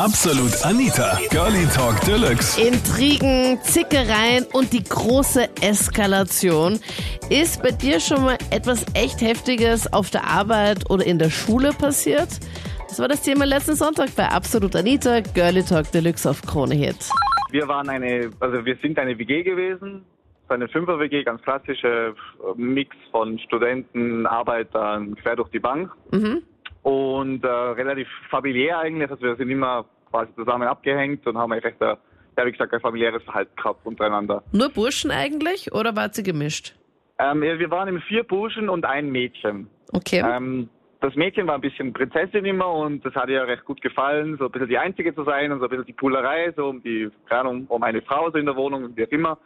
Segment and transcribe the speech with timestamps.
[0.00, 2.58] Absolut Anita, Girlie Talk Deluxe.
[2.58, 6.80] Intrigen, Zickereien und die große Eskalation.
[7.28, 11.72] Ist bei dir schon mal etwas echt Heftiges auf der Arbeit oder in der Schule
[11.78, 12.28] passiert?
[12.88, 17.10] Das war das Thema letzten Sonntag bei Absolut Anita, Girlie Talk Deluxe auf Krone Hit.
[17.50, 20.06] Wir waren eine, also wir sind eine WG gewesen,
[20.48, 25.92] eine Fünfer-WG, ganz klassische äh, Mix von Studenten, Arbeitern, quer durch die Bank.
[26.10, 26.40] Mhm.
[26.82, 31.64] Und äh, relativ familiär eigentlich, also wir sind immer quasi zusammen abgehängt und haben eigentlich
[31.64, 31.96] recht, äh,
[32.38, 34.42] ja, wie gesagt, ein familiäres Verhalten gehabt untereinander.
[34.52, 36.74] Nur Burschen eigentlich oder war sie gemischt?
[37.18, 39.68] Ähm, ja, wir waren eben vier Burschen und ein Mädchen.
[39.92, 40.22] Okay.
[40.24, 40.70] Ähm,
[41.00, 44.46] das Mädchen war ein bisschen Prinzessin immer und das hat ihr recht gut gefallen, so
[44.46, 47.10] ein bisschen die Einzige zu sein und so ein bisschen die Poolerei, so um die,
[47.26, 49.38] keine Ahnung, um eine Frau so in der Wohnung und wie auch immer.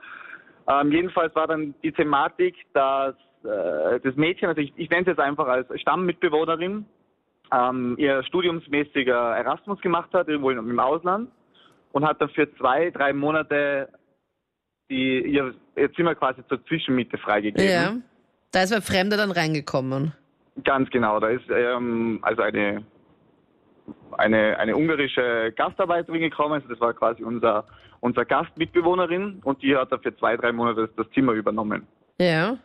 [0.69, 5.09] Ähm, jedenfalls war dann die Thematik, dass äh, das Mädchen, also ich, ich nenne es
[5.09, 6.87] jetzt einfach als Stammmitbewohnerin,
[7.55, 11.31] ähm, ihr studiumsmäßiger Erasmus gemacht hat, irgendwo im Ausland
[11.93, 13.89] und hat dann für zwei, drei Monate
[14.91, 17.71] die, ihr, ihr Zimmer quasi zur Zwischenmiete freigegeben.
[17.71, 17.95] ja.
[18.53, 20.13] Da ist ein Fremder dann reingekommen.
[20.63, 22.85] Ganz genau, da ist ähm, also eine,
[24.17, 27.65] eine, eine ungarische Gastarbeiterin gekommen, also das war quasi unser,
[28.01, 31.89] unser Gastmitbewohnerin und die hat da für zwei, drei Monate das, das Zimmer übernommen.
[32.21, 32.57] Ja.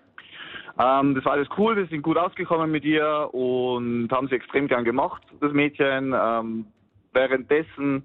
[0.80, 4.68] Ähm, das war alles cool, wir sind gut ausgekommen mit ihr und haben sie extrem
[4.68, 6.16] gern gemacht, das Mädchen.
[6.18, 6.66] Ähm,
[7.12, 8.04] währenddessen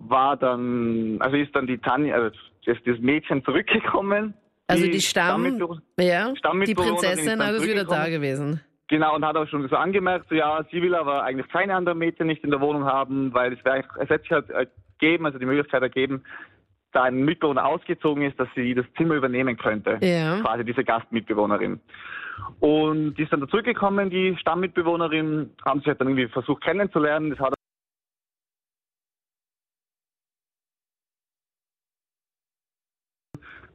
[0.00, 4.34] war dann, also ist dann die Tanja, also das, das Mädchen zurückgekommen.
[4.66, 8.60] Also die Stamm, Stammmitbe- ja, die Prinzessin ist ist wieder da gewesen.
[8.88, 11.98] Genau, und hat auch schon so angemerkt, so, ja, sie will aber eigentlich keine anderen
[11.98, 15.38] Mädchen nicht in der Wohnung haben, weil es, wäre, es hätte sich halt ergeben, also
[15.38, 16.24] die Möglichkeit ergeben,
[16.96, 19.98] da ein Mitbewohner ausgezogen ist, dass sie das Zimmer übernehmen könnte.
[20.00, 20.40] Ja.
[20.40, 21.80] Quasi diese Gastmitbewohnerin.
[22.60, 27.30] Und die ist dann da zurückgekommen, die Stammmitbewohnerin, haben sich halt dann irgendwie versucht kennenzulernen.
[27.30, 27.54] Das hat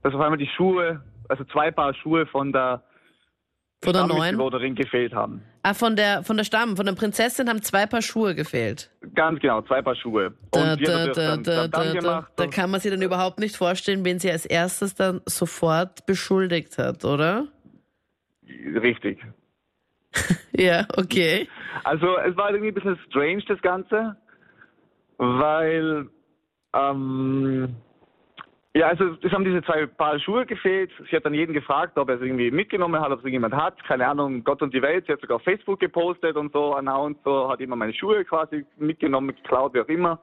[0.03, 2.83] dass auf einmal die Schuhe, also zwei Paar Schuhe von der
[3.83, 4.17] Von der neuen?
[4.17, 5.41] Stammmitbewohnerin gefehlt haben.
[5.63, 8.91] Ah, von der, von der Stamm, von der Prinzessin haben zwei Paar Schuhe gefehlt.
[9.15, 10.33] Ganz genau, zwei Paar Schuhe.
[10.51, 12.31] Da, gemacht.
[12.35, 16.77] da kann man sich dann überhaupt nicht vorstellen, wen sie als erstes dann sofort beschuldigt
[16.77, 17.47] hat, oder?
[18.47, 19.19] Richtig.
[20.53, 21.47] Ja, okay.
[21.85, 24.17] Also es war irgendwie ein bisschen strange, das Ganze,
[25.17, 26.09] weil,
[26.73, 27.75] ähm,
[28.73, 30.91] ja, also es haben diese zwei Paar Schuhe gefehlt.
[31.09, 33.83] Sie hat dann jeden gefragt, ob er es irgendwie mitgenommen hat, ob es irgendjemand hat.
[33.83, 35.05] Keine Ahnung, Gott und die Welt.
[35.05, 38.65] Sie hat sogar auf Facebook gepostet und so, announced, so, hat immer meine Schuhe quasi
[38.77, 40.19] mitgenommen, geklaut, wie auch immer.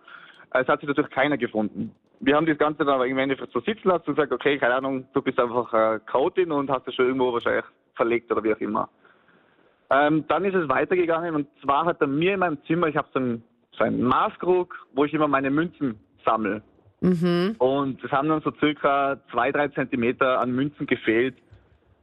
[0.53, 1.95] Es hat sich natürlich keiner gefunden.
[2.21, 4.77] Wir haben das Ganze dann aber im Endeffekt so sitzen lassen und gesagt, okay, keine
[4.77, 8.55] Ahnung, du bist einfach äh, Chaotin und hast das schon irgendwo wahrscheinlich verlegt oder wie
[8.55, 8.89] auch immer.
[9.91, 13.09] Ähm, dann ist es weitergegangen und zwar hat er mir in meinem Zimmer, ich habe
[13.13, 16.63] so einen, so einen Maßkrug, wo ich immer meine Münzen sammle.
[17.01, 17.55] Mhm.
[17.59, 21.37] Und es haben dann so circa zwei, drei Zentimeter an Münzen gefehlt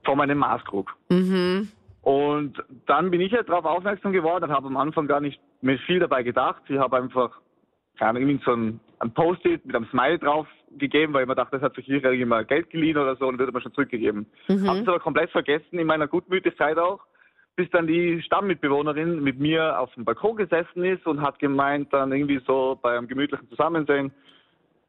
[0.04, 0.96] von meinem Maßkrug.
[1.10, 1.70] Mhm.
[2.02, 5.80] Und dann bin ich halt darauf aufmerksam geworden und habe am Anfang gar nicht mehr
[5.80, 6.62] viel dabei gedacht.
[6.68, 7.40] Ich habe einfach,
[7.98, 10.48] keine Ahnung, irgendwie so ein, ein Post-it mit einem Smile drauf
[10.78, 13.40] gegeben, weil ich mir dachte, das hat sich hier irgendjemand Geld geliehen oder so und
[13.40, 14.28] wird mir schon zurückgegeben.
[14.48, 14.68] Mhm.
[14.68, 17.00] Habe es aber komplett vergessen, in meiner Gutmütigkeit auch,
[17.56, 22.12] bis dann die Stammmitbewohnerin mit mir auf dem Balkon gesessen ist und hat gemeint, dann
[22.12, 24.12] irgendwie so bei einem gemütlichen Zusammensein,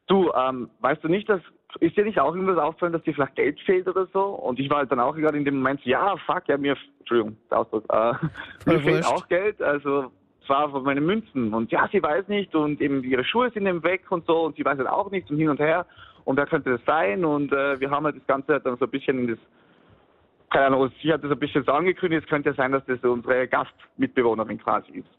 [0.07, 1.41] du, ähm, weißt du nicht, dass
[1.79, 4.23] ist dir nicht auch irgendwas aufgefallen, dass dir vielleicht Geld fehlt oder so?
[4.23, 6.75] Und ich war halt dann auch gerade in dem Moment, so, ja, fuck, ja, mir,
[6.99, 8.13] Entschuldigung, der Ausdruck, äh,
[8.65, 10.11] mir fehlt auch Geld, also
[10.45, 11.53] zwar von meinen Münzen.
[11.53, 14.55] Und ja, sie weiß nicht und eben ihre Schuhe sind eben weg und so und
[14.55, 15.85] sie weiß halt auch nicht und hin und her.
[16.23, 17.23] Und wer könnte das sein?
[17.23, 19.39] Und äh, wir haben halt das Ganze halt dann so ein bisschen in das,
[20.49, 23.47] keine Ahnung, sie hat das ein bisschen so angekündigt, es könnte sein, dass das unsere
[23.47, 25.09] Gastmitbewohnerin quasi ist.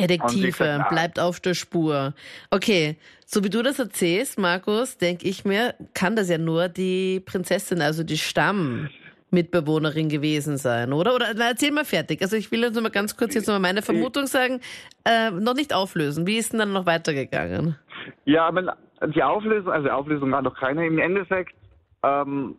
[0.00, 0.88] Detektive, ah.
[0.88, 2.14] bleibt auf der Spur.
[2.50, 7.20] Okay, so wie du das erzählst, Markus, denke ich mir, kann das ja nur die
[7.20, 11.14] Prinzessin, also die Stammmitbewohnerin gewesen sein, oder?
[11.14, 12.22] Oder na, erzähl mal fertig.
[12.22, 14.60] Also ich will jetzt noch mal ganz kurz jetzt noch mal meine Vermutung sagen,
[15.04, 16.26] äh, noch nicht auflösen.
[16.26, 17.76] Wie ist denn dann noch weitergegangen?
[18.24, 18.76] Ja, aber
[19.14, 20.86] die Auflösung, also Auflösung war noch keine.
[20.86, 21.54] Im Endeffekt
[22.02, 22.56] ähm,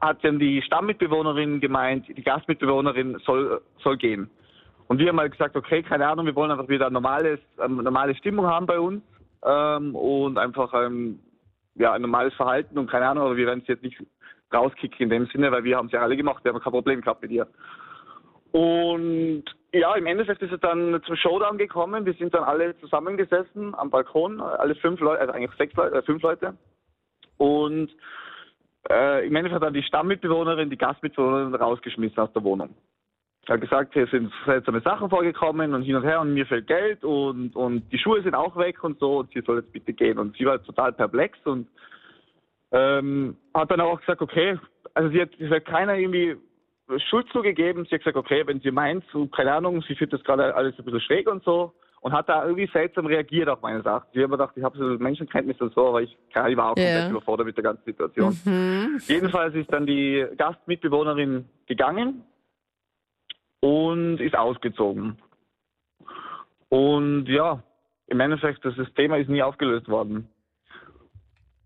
[0.00, 4.30] hat dann die Stammmitbewohnerin gemeint, die Gastmitbewohnerin soll, soll gehen.
[4.88, 8.14] Und wir haben halt gesagt, okay, keine Ahnung, wir wollen einfach wieder normales, eine normale
[8.14, 9.02] Stimmung haben bei uns
[9.44, 11.20] ähm, und einfach ähm,
[11.74, 14.00] ja, ein normales Verhalten und keine Ahnung, aber wir werden es jetzt nicht
[14.52, 17.00] rauskicken in dem Sinne, weil wir haben es ja alle gemacht, wir haben kein Problem
[17.00, 17.46] gehabt mit ihr.
[18.52, 22.06] Und ja, im Endeffekt ist es dann zum Showdown gekommen.
[22.06, 26.02] Wir sind dann alle zusammengesessen am Balkon, alle fünf Leute, also eigentlich sechs Leute, äh,
[26.02, 26.56] fünf Leute.
[27.36, 27.90] Und
[28.88, 32.76] äh, im Endeffekt hat dann die Stammmitbewohnerin, die Gastmitbewohnerin rausgeschmissen aus der Wohnung.
[33.46, 36.66] Er hat gesagt, hier sind seltsame Sachen vorgekommen und hin und her und mir fehlt
[36.66, 39.92] Geld und, und die Schuhe sind auch weg und so und sie soll jetzt bitte
[39.92, 40.18] gehen.
[40.18, 41.68] Und sie war total perplex und
[42.72, 44.58] ähm, hat dann auch gesagt, okay,
[44.94, 46.36] also sie hat, sie hat keiner irgendwie
[47.08, 47.84] Schuld zugegeben.
[47.84, 50.78] Sie hat gesagt, okay, wenn sie meint, so, keine Ahnung, sie findet das gerade alles
[50.78, 51.74] ein bisschen schräg und so
[52.04, 54.06] und hat da irgendwie seltsam reagiert auf meine Sachen.
[54.12, 56.74] Ich habe mir gedacht, ich habe so Menschenkenntnis und so, aber ich, ich war auch
[56.74, 58.38] komplett überfordert mit der ganzen Situation.
[58.44, 59.00] Mhm.
[59.06, 62.22] Jedenfalls ist dann die Gastmitbewohnerin gegangen
[63.64, 65.16] und ist ausgezogen.
[66.68, 67.62] Und ja,
[68.08, 70.28] im Endeffekt, das, Thema ist nie aufgelöst worden.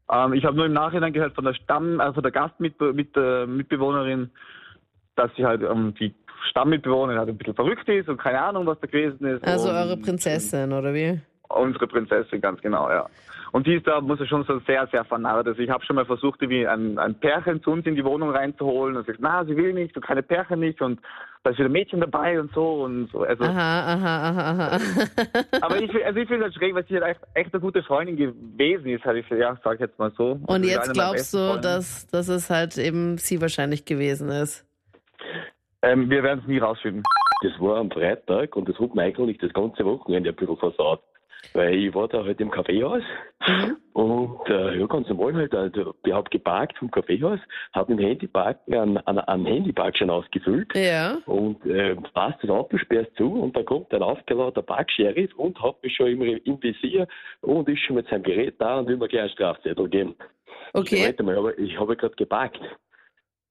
[0.08, 4.30] Ähm, ich habe nur im Nachhinein gehört von der Stamm, also der Gastmitbewohnerin,
[5.16, 6.14] dass sie halt ähm, die
[6.50, 9.44] Stammmitbewohnerin halt ein bisschen verrückt ist und keine Ahnung, was da gewesen ist.
[9.44, 11.20] Also und, eure Prinzessin, oder wie?
[11.48, 13.08] Unsere Prinzessin, ganz genau, ja.
[13.50, 15.48] Und die ist da, muss ich schon so sehr, sehr vernarrt.
[15.48, 18.30] Also ich habe schon mal versucht, irgendwie ein, ein Pärchen zu uns in die Wohnung
[18.30, 21.00] reinzuholen und sie sagt, na, sie will nicht und keine Pärchen nicht und
[21.42, 23.22] da ist wieder ein Mädchen dabei und so und so.
[23.22, 24.80] Also, Aha, aha, aha, aha.
[25.60, 27.82] aber ich, also ich finde es halt schräg, weil sie halt echt, echt eine gute
[27.82, 30.32] Freundin gewesen ist, halt ich, ja, sag ich jetzt mal so.
[30.32, 34.66] Und Also jetzt glaubst du, dass, dass es halt eben sie wahrscheinlich gewesen ist.
[35.82, 37.02] Ähm, wir werden es nie rausfinden.
[37.42, 41.02] Das war am Freitag und das hat mir eigentlich das ganze Wochenende ein bisschen versaut.
[41.54, 43.02] Weil ich war da halt im Kaffeehaus
[43.46, 43.76] Mhm.
[43.92, 47.38] und äh, ja, ganz normal halt, also, ich habe geparkt vom Kaffeehaus,
[47.72, 51.18] habe dem Handypark einen, einen, einen Handyparkschein ausgefüllt Ja.
[51.26, 55.82] und äh, passt das Auto sperrt zu und dann kommt ein aufgeladener Parksheriff und hat
[55.82, 57.06] mich schon im, im Visier
[57.40, 60.16] und ist schon mit seinem Gerät da und will mir gleich einen Strafzettel geben.
[60.74, 61.04] Ich Okay.
[61.06, 62.60] warte mal, aber ich habe gerade geparkt.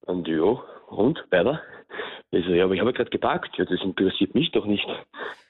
[0.06, 1.62] Und ja, und weiter?
[2.32, 3.58] Also, ja, aber ich habe gerade geparkt.
[3.58, 4.88] Ja, das interessiert mich doch nicht.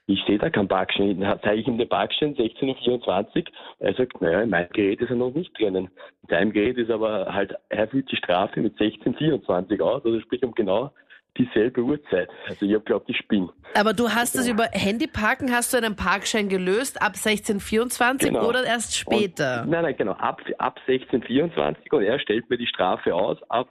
[0.09, 1.19] Ich sehe da keinen Parkschein.
[1.19, 3.43] Dann zeige ich ihm den Parkschein 16.24 Uhr.
[3.79, 5.89] Er sagt, naja, in meinem Gerät ist er noch nicht drinnen.
[6.23, 10.41] In seinem Gerät ist aber halt, er fühlt die Strafe mit 16.24 aus, also sprich
[10.43, 10.91] um genau
[11.37, 12.29] dieselbe Uhrzeit.
[12.47, 13.49] Also ich habe glaubt, ich spinne.
[13.75, 18.47] Aber du hast es über Handyparken, hast du einen Parkschein gelöst ab 1624 Genau.
[18.47, 19.63] oder erst später?
[19.63, 23.67] Und, nein, nein, genau, ab, ab 16.24 und er stellt mir die Strafe aus ab,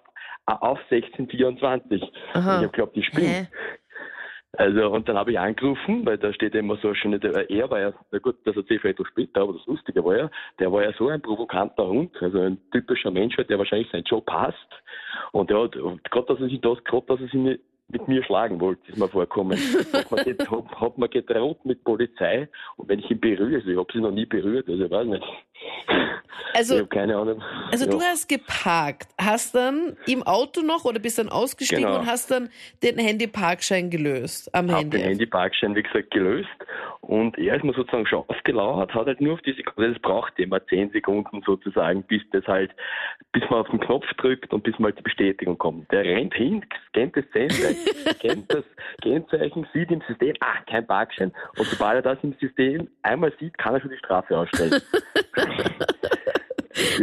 [0.47, 2.03] auf 16.24.
[2.35, 2.59] Aha.
[2.59, 3.49] Ich habe glaubt, ich spinne.
[4.59, 7.93] Also, und dann habe ich angerufen, weil da steht immer so schön, er war ja,
[8.11, 10.83] na gut, das erzähle ich vielleicht noch später, aber das Lustige war ja, der war
[10.83, 14.57] ja so ein provokanter Hund, also ein typischer Mensch, der wahrscheinlich seinen Job hasst.
[15.33, 18.61] Und ja, gerade, dass er sich das, gerade, dass er sich nicht mit mir schlagen
[18.61, 19.59] wollte, ist mir vorkommen.
[19.93, 23.77] Hat man, hat, hat man gedroht mit Polizei und wenn ich ihn berühre, also ich
[23.79, 25.25] habe sie noch nie berührt, also ich weiß nicht.
[25.89, 25.97] ich
[26.55, 27.43] Also, habe keine Ahnung.
[27.71, 27.91] also ja.
[27.91, 32.01] du hast geparkt, hast dann im Auto noch oder bist dann ausgestiegen Genau.
[32.01, 32.49] und hast dann
[32.83, 34.99] den Handyparkschein gelöst am Hab Handy.
[34.99, 36.49] den Handyparkschein, wie gesagt, gelöst.
[37.03, 40.37] Und er ist mir sozusagen schon aufgelauert, hat halt nur auf die Sekunde, das braucht
[40.41, 42.73] immer 10 Sekunden sozusagen, bis das halt,
[43.33, 45.91] bis man auf den Knopf drückt und bis mal die Bestätigung kommt.
[45.93, 47.76] Der rennt hin, scannt das Kennzeichen,
[48.15, 48.65] scannt das
[49.03, 51.33] Kennzeichen, sieht im System, ah, kein Parkschein.
[51.57, 54.81] Und sobald er das im System einmal sieht, kann er schon die Strafe ausstellen.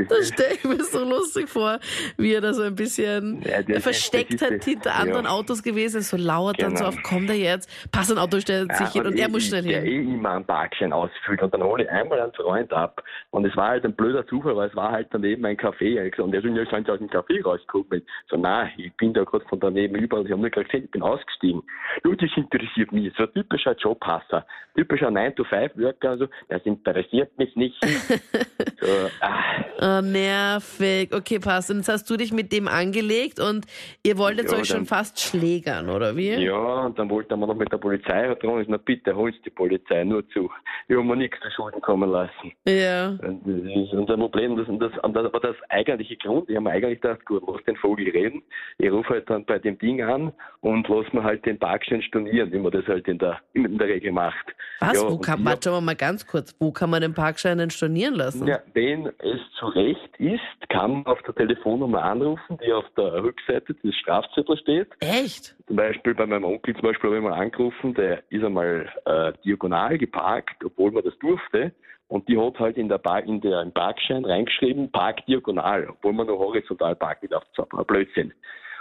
[0.10, 1.80] Das stelle ich mir so lustig vor,
[2.18, 5.32] wie er da so ein bisschen Ja, ist- versteckt ist hat das- hinter anderen ja.
[5.32, 6.98] Autos gewesen ist, so lauert dann so Genau.
[6.98, 9.82] auf, kommt er jetzt, passt ein Auto, stellt sich hin und er muss schnell Der
[9.82, 10.10] hin.
[10.10, 13.04] eh immer einen Parkschein ausfüllt und dann hole ich einmal einen Freund ab.
[13.32, 16.00] Und es war halt ein blöder Zufall, weil es war halt daneben ein Café.
[16.22, 18.02] Und der so, ja, Sie aus dem Café rausgekommen?
[18.30, 20.86] So, nein, ich bin da gerade von daneben über und ich habe nur gerade gesehen,
[20.86, 21.62] ich bin ausgestiegen.
[22.04, 23.14] Nur das interessiert mich.
[23.18, 24.46] So ein typischer Jobhasser.
[24.76, 27.76] Typischer 9-to-5-Worker, also, das interessiert mich nicht.
[28.82, 28.88] so,
[29.22, 31.14] ah, Oh, nervig.
[31.14, 31.70] Okay, passt.
[31.70, 33.66] Und jetzt hast du dich mit dem angelegt und
[34.04, 36.36] ihr wolltet Ja, euch schon dann- fast schlägern, oder wie?
[36.36, 38.62] Ja, und dann wollte man noch mit der Polizei dran.
[38.62, 40.50] Ich na bitte, holst die Polizei nur zu.
[40.88, 42.54] Ich habe mir nichts zu Schulden kommen lassen.
[42.66, 43.10] Ja.
[43.10, 44.56] Und Das ist unser Problem.
[44.56, 46.50] Das, und das, das war das eigentliche Grund.
[46.50, 48.42] Ich habe mir eigentlich gedacht, gut, lass den Vogel reden.
[48.78, 52.52] Ich rufe halt dann bei dem Ding an und lass mir halt den Parkschein stornieren,
[52.54, 54.46] wie man das halt in der, in der Regel macht.
[54.80, 55.02] Was?
[55.02, 58.48] Ja, wo kann, warte mal ganz kurz, wo kann man den Parkschein denn stornieren lassen?
[58.48, 63.24] Ja, wenn es zu Recht ist, kann man auf der Telefonnummer anrufen, die auf der
[63.24, 64.90] Rückseite des Strafzettels steht.
[65.00, 65.56] Echt?
[65.68, 69.34] Zum Beispiel bei meinem Onkel zum Beispiel habe ich mal angerufen, der ist einmal äh,
[69.44, 71.74] diagonal geparkt, obwohl man das durfte.
[72.08, 76.14] Und die hat halt in der, Park, in der im Parkschein reingeschrieben, Park diagonal, obwohl
[76.14, 77.44] man nur horizontal parken darf.
[77.56, 78.34] Das war Blödsinn.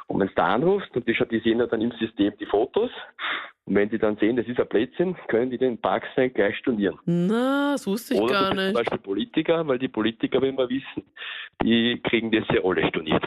[0.07, 2.91] Und wenn du da anrufst, und die, die sehen ja dann im System die Fotos,
[3.65, 6.99] und wenn die dann sehen, das ist ein Blödsinn, können die den Parkschein gleich stornieren.
[7.05, 8.75] Na, das wusste ich Oder gar bist zum nicht.
[8.75, 11.05] Beispiel Politiker, weil die Politiker, wenn wir wissen,
[11.63, 13.25] die kriegen das ja alle storniert.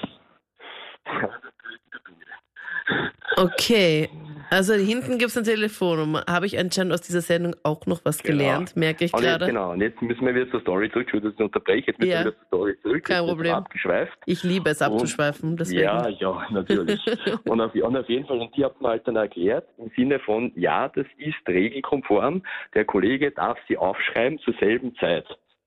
[3.38, 4.10] Okay.
[4.52, 6.24] Also hinten gibt es eine Telefonnummer.
[6.30, 8.38] Habe ich anscheinend aus dieser Sendung auch noch was Genau.
[8.38, 9.48] gelernt, merke ich Und jetzt, gerade.
[9.48, 11.06] genau, und jetzt müssen wir wieder zur Story zurück.
[11.08, 11.88] Entschuldigung, dass ich unterbreche.
[11.88, 12.20] Jetzt müssen Ja.
[12.20, 13.04] wir wieder zur Story zurück.
[13.04, 13.54] Kein Jetzt Problem.
[13.56, 14.14] Abgeschweift.
[14.28, 15.82] Ich liebe es abzuschweifen, deswegen.
[15.82, 17.00] Ja, ja, natürlich.
[17.46, 20.20] und, auf, und auf jeden Fall, und die hat mir halt dann erklärt, im Sinne
[20.20, 22.44] von, ja, das ist regelkonform,
[22.76, 25.26] der Kollege darf sie aufschreiben zur selben Zeit.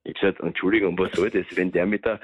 [0.08, 2.18] Ich gesagt, Entschuldigung, was soll das, wenn der mit der,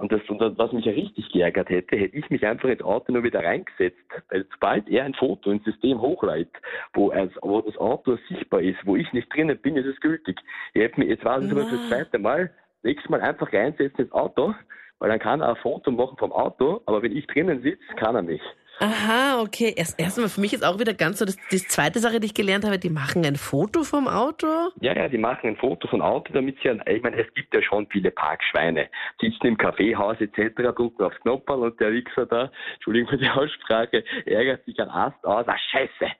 [0.00, 3.12] und das, und was mich ja richtig geärgert hätte, hätte ich mich einfach ins Auto
[3.12, 3.96] nur wieder reingesetzt,
[4.30, 6.56] weil sobald er ein Foto ins System hochleitet,
[6.94, 10.36] wo, wo das Auto sichtbar ist, wo ich nicht drinnen bin, ist es gültig.
[10.74, 12.50] Ich hätte mich, jetzt war es aber das zweite Mal,
[12.82, 14.52] nächstes Mal einfach reinsetzen ins Auto,
[14.98, 18.16] weil dann kann er ein Foto machen vom Auto, aber wenn ich drinnen sitze, kann
[18.16, 18.42] er nicht.
[18.80, 19.72] Aha, okay.
[19.76, 22.34] Erst erstmal für mich ist auch wieder ganz so, dass die zweite Sache, die ich
[22.34, 24.46] gelernt habe, die machen ein Foto vom Auto.
[24.80, 27.62] Ja, ja, die machen ein Foto von Auto, damit sie, ich meine, es gibt ja
[27.62, 28.88] schon viele Parkschweine,
[29.20, 34.04] sitzen im Kaffeehaus etc., drücken aufs Knopperl und der Wichser da, Entschuldigung für die Aussprache,
[34.26, 36.12] ärgert sich ein Ast aus, ah scheiße,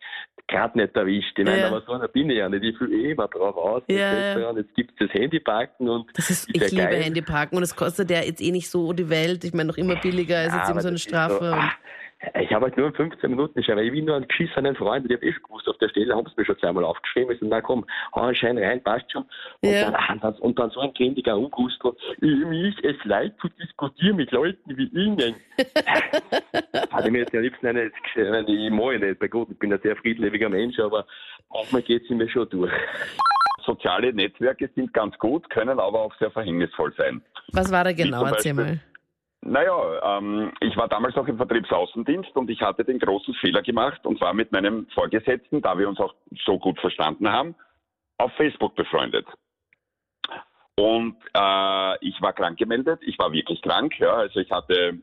[0.48, 1.38] gerade nicht erwischt.
[1.38, 1.66] Ich meine, Ja.
[1.68, 4.46] aber so einer bin ich ja nicht, ich fühle eh immer drauf aus Ja, etc.
[4.50, 7.02] Und jetzt gibt es das Handyparken und Das ist, ja ich liebe geil.
[7.04, 9.44] Handyparken und es kostet ja jetzt eh nicht so die Welt.
[9.44, 11.38] Ich meine, noch immer billiger ist Ja, jetzt eben so eine das ist Strafe.
[11.38, 11.72] So, ah,
[12.40, 15.10] ich habe halt nur 15 Minuten geschrieben, weil ich will nur einen geschissenen Freund, und
[15.10, 17.40] ich habe eh schon gewusst, auf der Stelle haben sie mir schon zweimal aufgeschrieben, ich
[17.40, 19.24] so, na komm, hau einen Schein rein, passt schon.
[19.60, 19.90] Und, Ja.
[19.90, 24.16] dann, ah, dann, und dann so ein grindiger Ungustel, mir ist es leid zu diskutieren
[24.16, 25.36] mit Leuten wie Ihnen.
[26.90, 29.72] Hatte ich mir jetzt am liebsten eine, eine ich mag nicht, bei Gott, ich bin
[29.72, 31.06] ein sehr friedlebiger Mensch, aber
[31.52, 32.72] manchmal geht es mir schon durch.
[33.64, 37.22] Soziale Netzwerke sind ganz gut, können aber auch sehr verhängnisvoll sein.
[37.52, 38.24] Was war da genau?
[38.24, 38.80] Erzähl mal.
[39.40, 44.04] Naja, ähm, ich war damals noch im Vertriebsaußendienst und ich hatte den großen Fehler gemacht
[44.04, 46.14] und war mit meinem Vorgesetzten, da wir uns auch
[46.44, 47.54] so gut verstanden haben,
[48.18, 49.26] auf Facebook befreundet.
[50.76, 54.98] Und äh, ich war krank gemeldet, ich war wirklich krank, ja, also ich hatte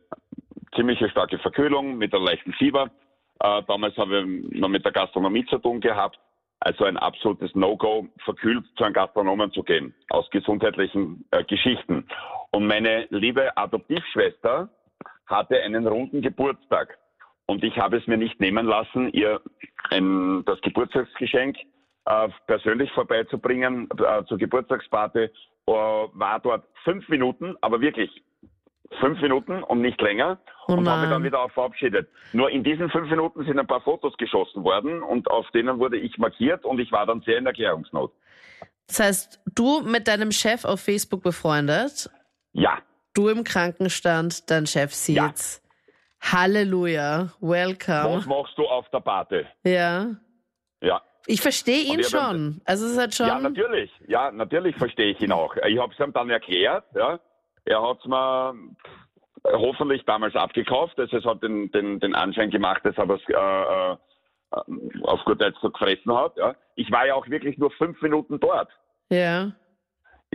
[0.75, 2.92] ziemliche starke Verkühlung mit einem leichten Fieber.
[3.39, 6.20] Äh, damals habe ich noch mit der Gastronomie zu tun gehabt.
[6.60, 12.08] Also ein absolutes No-Go, verkühlt zu einem Gastronomen zu gehen, aus gesundheitlichen äh, Geschichten.
[12.56, 14.70] Und meine liebe Adoptivschwester
[15.26, 16.98] hatte einen runden Geburtstag.
[17.48, 19.42] Und ich habe es mir nicht nehmen lassen, ihr
[19.90, 21.58] ein, das Geburtstagsgeschenk
[22.06, 25.24] äh, persönlich vorbeizubringen äh, zur Geburtstagsparty.
[25.24, 25.32] Äh,
[25.68, 28.10] war dort fünf Minuten, aber wirklich
[29.02, 32.08] fünf Minuten und nicht länger Oh und habe dann wieder auch verabschiedet.
[32.32, 35.98] Nur in diesen fünf Minuten sind ein paar Fotos geschossen worden und auf denen wurde
[35.98, 38.14] ich markiert und ich war dann sehr in Erklärungsnot.
[38.88, 42.10] Das heißt, du mit deinem Chef auf Facebook befreundet,
[42.58, 42.78] Ja,
[43.14, 45.62] du im Krankenstand, dein Chef sieht's.
[46.22, 48.16] Halleluja, welcome.
[48.16, 49.46] was machst du auf der Party?
[49.64, 50.08] Ja.
[50.82, 51.02] Ja.
[51.28, 52.62] Ich verstehe ihn ich schon.
[52.64, 53.28] Also es ist halt schon.
[53.28, 53.92] Ja, natürlich.
[54.08, 55.54] Ja, natürlich verstehe ich ihn auch.
[55.68, 56.86] Ich habe es ihm dann erklärt.
[56.96, 57.20] Ja.
[57.66, 58.54] Er hat es mir
[59.44, 60.98] hoffentlich damals abgekauft.
[60.98, 65.42] Also es hat den, den, den Anschein gemacht, dass er es äh, äh, auf gut
[65.42, 66.38] Deutsch so gefressen hat.
[66.38, 66.56] Ja.
[66.76, 68.70] Ich war ja auch wirklich nur fünf Minuten dort.
[69.10, 69.52] ja,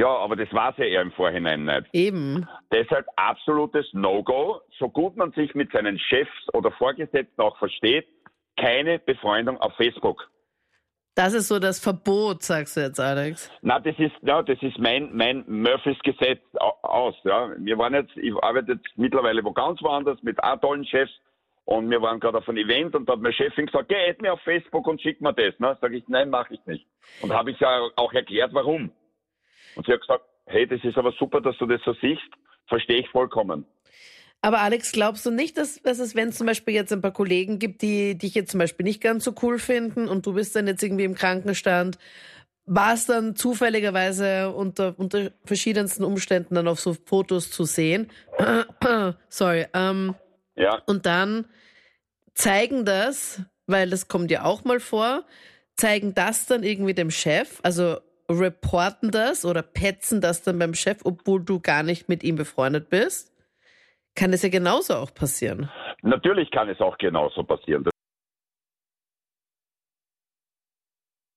[0.01, 1.87] Ja, aber das war es ja eher im Vorhinein nicht.
[1.93, 2.49] eben.
[2.73, 4.61] Deshalb absolutes No-Go.
[4.79, 8.07] So gut man sich mit seinen Chefs oder Vorgesetzten auch versteht,
[8.57, 10.31] keine Befreundung auf Facebook.
[11.17, 13.51] Das ist so das Verbot, sagst du jetzt, Alex.
[13.61, 17.51] Na, das ist, ja, das ist mein, mein Murphys Gesetz au- aus, ja.
[17.59, 21.13] Wir waren jetzt, ich arbeite jetzt mittlerweile wo ganz woanders mit auch tollen Chefs
[21.67, 24.23] und wir waren gerade auf einem Event und da hat meine Chefin gesagt, geh add
[24.23, 25.77] mir auf Facebook und schick mir das, ne.
[25.83, 26.87] Sag ich, nein, mache ich nicht.
[27.21, 28.91] Und habe ich ja auch erklärt, warum.
[29.77, 32.23] Und sie hat gesagt, hey, das ist aber super, dass du das so siehst,
[32.67, 33.67] verstehe ich vollkommen.
[34.43, 37.13] Aber Alex, glaubst du nicht, dass, dass es, wenn es zum Beispiel jetzt ein paar
[37.13, 40.57] Kollegen gibt, die dich jetzt zum Beispiel nicht ganz so cool finden und du bist
[40.57, 41.99] dann jetzt irgendwie im Krankenstand,
[42.65, 48.11] war es dann zufälligerweise unter, unter verschiedensten Umständen dann auf so Fotos zu sehen?
[49.29, 49.67] Sorry.
[49.75, 50.15] Ähm,
[50.57, 51.47] Ja, und dann
[52.35, 55.25] zeigen das, weil das kommt ja auch mal vor,
[55.77, 57.99] zeigen das dann irgendwie dem Chef, also
[58.33, 62.91] reporten das oder petzen das dann beim Chef, obwohl du gar nicht mit ihm befreundet
[62.91, 63.33] bist?
[64.15, 65.71] Kann das ja genauso auch passieren.
[66.03, 67.89] natürlich kann es auch genauso passieren.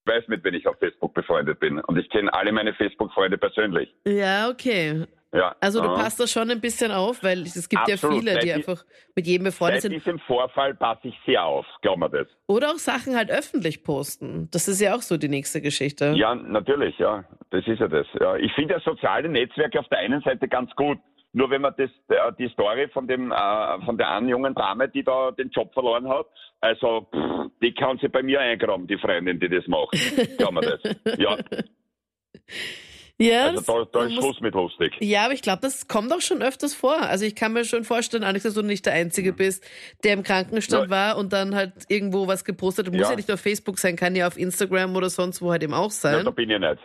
[0.05, 3.37] Ich weiß, mit wem ich auf Facebook befreundet bin und ich kenne alle meine Facebook-Freunde
[3.37, 3.93] persönlich.
[4.05, 5.05] Ja, okay.
[5.33, 5.55] Ja.
[5.59, 8.01] Also du passt da schon ein bisschen auf, weil es gibt Absolut.
[8.17, 8.85] ja viele, die Seit- einfach
[9.15, 9.91] mit jedem befreundet sind.
[9.93, 12.27] diesem Vorfall passe ich sehr auf, glaub mir das.
[12.47, 14.47] Oder auch Sachen halt öffentlich posten.
[14.51, 16.13] Das ist ja auch so die nächste Geschichte.
[16.15, 17.23] Ja, natürlich, ja.
[17.49, 18.05] Das ist ja das.
[18.19, 18.35] Ja.
[18.37, 20.99] Ich finde ja soziale Netzwerke auf der einen Seite ganz gut.
[21.35, 24.87] Nur wenn man das, äh, die Story von dem, äh, von der einen jungen Dame,
[24.87, 26.27] die da den Job verloren hat,
[26.61, 29.97] also, pff, die kann sie bei mir eingraben, die Freundin, die das macht.
[30.37, 31.17] Glaub mir das.
[31.17, 31.35] Ja.
[33.23, 34.93] Ja, Also da, da ist Schluss mit lustig.
[34.99, 37.01] Ja, aber ich glaube, das kommt auch schon öfters vor.
[37.01, 39.63] Also ich kann mir schon vorstellen, Alex, dass du nicht der Einzige bist,
[40.03, 40.89] der im Krankenstand Ja.
[40.89, 42.93] war und dann halt irgendwo was gepostet hat.
[42.93, 43.09] Muss ja.
[43.11, 43.15] Ja.
[43.15, 45.89] nicht auf Facebook sein, kann ja auf Instagram oder sonst wo halt eben auch Ja,
[45.89, 46.25] sein.
[46.25, 46.79] da bin ich nicht.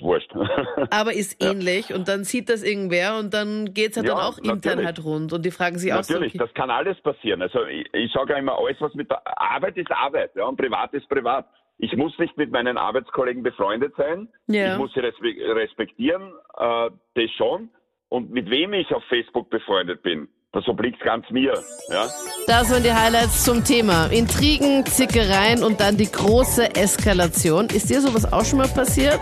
[0.00, 0.30] Wurscht.
[0.90, 4.38] aber ist ähnlich und dann sieht das irgendwer und dann geht's halt Ja, dann auch
[4.38, 4.86] intern natürlich.
[4.86, 7.40] halt rund und die fragen sich auch so, Natürlich, okay, das kann alles passieren.
[7.42, 10.56] Also ich, ich sage ja immer, alles was mit der Arbeit ist Arbeit, ja, und
[10.56, 11.46] privat ist privat.
[11.78, 14.28] Ich muss nicht mit meinen Arbeitskollegen befreundet sein.
[14.46, 14.72] Ja.
[14.72, 17.68] Ich muss sie respe- respektieren, äh, das schon.
[18.08, 21.52] Und mit wem ich auf Facebook befreundet bin, das obliegt ganz mir.
[21.90, 22.06] Ja.
[22.46, 24.06] das waren die Highlights zum Thema.
[24.06, 27.66] Intrigen, Zickereien und dann die große Eskalation.
[27.66, 29.20] Ist dir sowas auch schon mal passiert?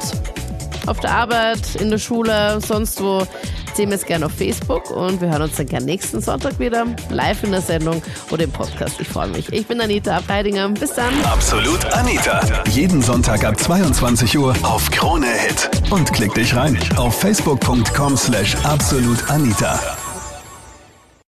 [0.86, 3.26] Auf der Arbeit, in der Schule, sonst wo?
[3.74, 6.86] Sehen wir es gerne auf Facebook und wir hören uns dann gerne nächsten Sonntag wieder
[7.10, 9.00] live in der Sendung oder im Podcast.
[9.00, 9.52] Ich freue mich.
[9.52, 10.68] Ich bin Anita Abreidinger.
[10.68, 11.12] Bis dann.
[11.24, 12.40] Absolut Anita.
[12.70, 15.70] Jeden Sonntag ab 22 Uhr auf Krone Hit.
[15.90, 20.03] Und klick dich rein auf facebook.com slash absolutanita.